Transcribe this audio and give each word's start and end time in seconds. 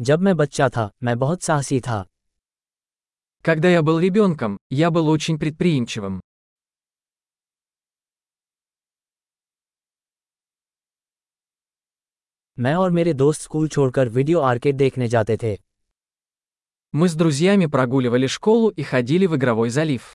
जब 0.00 0.20
मैं 0.20 0.36
बच्चा 0.36 0.68
था 0.68 0.90
मैं 1.02 1.18
बहुत 1.18 1.42
साहसी 1.42 1.80
था 1.80 2.04
Когда 3.44 3.70
я 3.70 3.82
был 3.82 3.98
ребенком, 4.00 4.56
я 4.72 4.90
был 4.90 5.08
очень 5.08 5.38
предприимчивым. 5.38 6.20
मैं 12.58 12.74
और 12.74 12.90
मेरे 12.90 13.12
दोस्त 13.14 13.40
स्कूल 13.40 13.68
छोड़कर 13.68 14.08
वीडियो 14.08 14.40
आर्केड 14.40 14.76
देखने 14.76 15.08
जाते 15.08 15.36
थे 15.42 15.56
Мы 16.94 17.08
с 17.08 17.14
друзьями 17.14 17.66
прогуливали 17.66 18.26
школу 18.26 18.68
и 18.70 18.82
ходили 18.82 19.26
в 19.26 19.36
игровой 19.36 19.70
залив. 19.70 20.14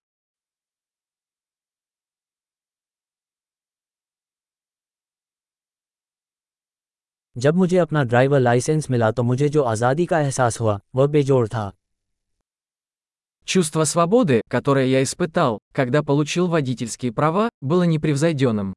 जब 7.37 7.55
मुझे 7.55 7.79
अपना 7.79 8.03
ड्राइवर 8.05 8.41
लाइसेंस 8.41 8.91
मिला 8.91 9.11
तो 9.11 9.23
मुझे 9.23 9.49
जो 9.49 9.63
आज़ादी 9.63 10.07
का 10.07 10.21
एहसास 10.21 10.61
हुआ 10.61 10.81
वह 10.95 11.07
बेजोड़ 11.07 11.47
था 11.49 11.73
Чувство 13.49 13.85
свободы, 13.85 14.43
которое 14.51 14.87
я 14.87 15.03
испытал, 15.03 15.59
когда 15.73 16.03
получил 16.03 16.49
водительские 16.49 17.13
права, 17.13 17.49
было 17.63 17.85
непревзойденным. 17.85 18.75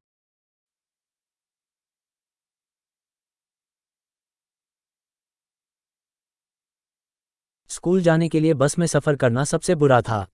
स्कूल 7.69 8.01
जाने 8.01 8.27
के 8.29 8.39
लिए 8.39 8.53
बस 8.53 8.77
में 8.79 8.87
सफ़र 8.87 9.15
करना 9.15 9.43
सबसे 9.43 9.75
बुरा 9.75 10.01
था 10.01 10.25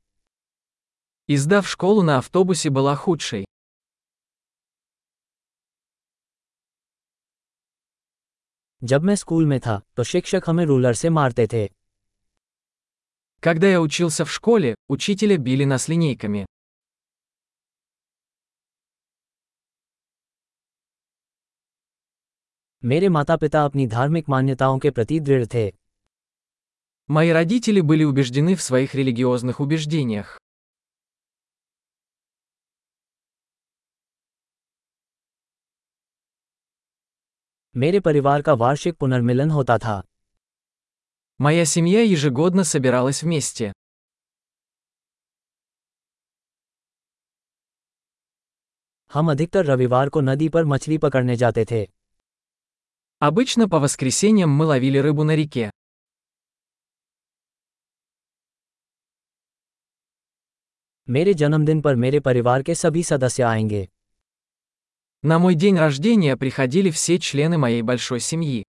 И 1.29 1.37
сдав 1.37 1.67
школу 1.67 2.01
на 2.01 2.17
автобусе 2.17 2.69
была 2.69 2.95
худшей. 2.95 3.45
जब 8.83 9.03
मैं 9.03 9.15
स्कूल 9.15 9.45
में 9.45 9.59
था 9.59 9.81
तो 9.95 10.03
शिक्षक 10.03 10.43
हमें 10.47 10.65
रूलर 10.65 10.93
से 10.93 11.09
मारते 11.09 11.47
थे 11.53 11.67
Когда 13.43 13.69
я 13.69 13.81
учился 13.81 14.25
в 14.25 14.31
школе, 14.31 14.75
учителя 14.89 15.37
били 15.37 15.65
нас 15.65 15.89
линейками. 15.89 16.45
मेरे 22.83 23.09
माता 23.09 23.35
पिता 23.35 23.63
अपनी 23.65 23.87
धार्मिक 23.87 24.29
मान्यताओं 24.29 24.79
के 24.79 24.89
प्रति 24.89 25.19
दृढ़ 25.19 25.45
थे 25.53 25.71
Мои 27.09 27.31
родители 27.31 27.81
были 27.81 28.03
убеждены 28.03 28.55
в 28.55 28.61
своих 28.61 28.95
религиозных 28.95 29.61
убеждениях. 29.61 30.37
मेरे 37.75 37.99
परिवार 37.99 38.41
का 38.41 38.53
वार्षिक 38.53 38.95
पुनर्मिलन 38.95 39.51
होता 39.51 39.77
था 39.77 40.01
Моя 41.41 41.65
семья 41.65 42.01
ежегодно 42.03 42.63
собиралась 42.63 43.23
вместе. 43.23 43.71
हम 49.13 49.31
अधिकतर 49.31 49.65
रविवार 49.65 50.09
को 50.09 50.21
नदी 50.21 50.49
पर 50.49 50.65
मछली 50.65 50.97
पकड़ने 50.97 51.35
जाते 51.35 51.65
थे 51.71 51.85
Обычно 53.21 53.67
по 53.67 53.79
воскресеньям 53.79 54.49
мы 54.49 54.65
ловили 54.65 54.97
рыбу 54.97 55.23
на 55.23 55.35
реке. 55.35 55.69
मेरे 61.09 61.33
जन्मदिन 61.33 61.81
पर 61.81 61.95
मेरे 61.95 62.19
परिवार 62.19 62.63
के 62.63 62.75
सभी 62.75 63.03
सदस्य 63.03 63.43
आएंगे 63.43 63.87
На 65.23 65.39
мой 65.39 65.55
день 65.55 65.77
рождения 65.77 66.37
приходили 66.37 66.89
все 66.89 67.19
члены 67.19 67.57
моей 67.57 67.81
большой 67.81 68.19
семьи. 68.19 68.63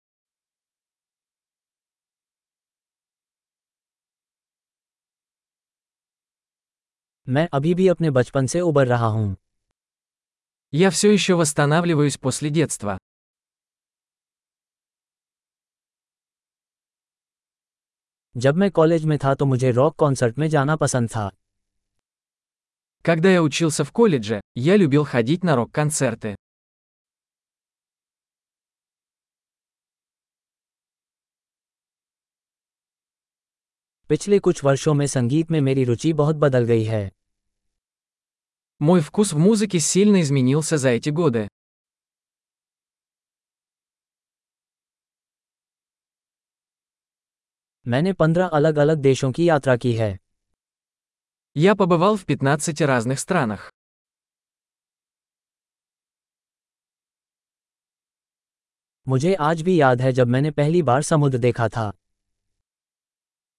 मैं 7.29 7.49
अभी 7.53 7.75
भी 7.75 7.89
अपने 7.89 8.11
बचपन 8.11 8.47
से 8.47 8.61
उबर 8.61 8.87
रहा 8.87 9.07
हूँ 9.07 9.37
Я 10.73 10.91
все 10.91 11.13
еще 11.13 11.35
восстанавливаюсь 11.35 12.19
после 12.19 12.51
детства. 12.51 12.99
जब 18.37 18.57
मैं 18.57 18.71
कॉलेज 18.71 19.05
में 19.05 19.19
था 19.19 19.35
तो 19.35 19.47
मुझे 19.47 19.71
रॉक 19.71 19.97
कॉन्सर्ट 19.97 20.39
में 20.39 20.49
जाना 20.49 20.77
पसंद 20.77 21.09
था 21.09 21.31
Когда 23.09 23.31
я 23.31 23.43
учился 23.43 23.85
в 23.85 23.93
колледже, 23.93 24.41
я 24.55 24.77
любил 24.77 25.05
ходить 25.05 25.45
на 25.45 25.57
рок-концерты. 25.57 26.37
पिछले 34.09 34.39
कुछ 34.39 34.63
वर्षों 34.65 34.95
में 34.95 35.07
संगीत 35.07 35.51
में 35.51 35.61
मेरी 35.61 35.85
रुचि 35.85 36.13
बहुत 36.13 36.37
बदल 36.37 36.65
गई 36.65 36.85
है 36.85 37.11
Мой 38.83 39.01
вкус 39.01 39.33
в 39.33 39.39
музыке 39.39 39.79
сильно 39.79 40.21
изменился 40.21 40.77
за 40.77 40.91
эти 40.91 41.11
годы. 41.11 41.49
मैंने 47.87 48.13
पंद्रह 48.13 48.47
अलग 48.47 48.77
अलग 48.79 48.99
देशों 48.99 49.33
की 49.33 49.49
यात्रा 49.49 49.77
की 49.77 49.93
है 49.93 50.19
Я 51.57 51.77
побывал 51.77 52.17
в 52.17 52.25
15 52.25 52.81
разных 52.83 53.21
странах. 53.21 53.71
मुझे 59.09 59.35
आज 59.35 59.63
भी 59.63 59.77
याद 59.81 60.01
है 60.01 60.13
जब 60.13 60.27
मैंने 60.27 60.51
पहली 60.51 60.83
बार 60.83 61.03
समुद्र 61.03 61.39
देखा 61.39 61.69
था 61.69 61.93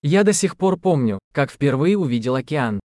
Я 0.03 0.23
до 0.23 0.33
сих 0.33 0.55
пор 0.57 0.77
помню, 0.79 1.19
как 1.33 1.51
впервые 1.51 1.95
увидел 1.95 2.35
океан. 2.35 2.79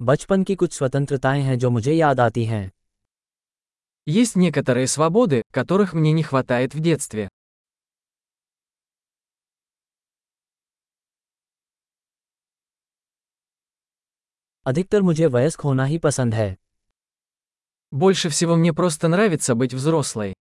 बचपन 0.00 0.44
की 0.44 0.54
कुछ 0.54 0.72
स्वतंत्रताएं 0.72 1.42
हैं 1.42 1.58
जो 1.58 1.70
मुझे 1.70 1.92
याद 1.92 2.20
आती 2.20 2.44
हैं 2.44 2.70
Есть 4.08 4.36
некоторые 4.36 4.86
свободы, 4.86 5.42
которых 5.50 5.92
мне 5.94 6.12
не 6.12 6.22
хватает 6.22 6.74
в 6.74 6.80
детстве. 6.80 7.28
अधिकतर 14.66 15.02
मुझे 15.02 15.26
वयस्क 15.26 15.60
होना 15.60 15.84
ही 15.84 15.98
पसंद 15.98 16.34
है 16.34 16.56
Больше 17.92 18.28
всего 18.28 18.56
мне 18.56 18.72
просто 18.72 19.08
нравится 19.08 19.54
быть 19.54 19.74
взрослой. 19.74 20.34